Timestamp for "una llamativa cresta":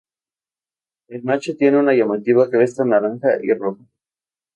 1.77-2.83